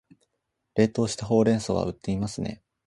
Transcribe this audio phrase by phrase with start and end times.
[0.73, 2.63] 冷凍したほうれん草は売っていますね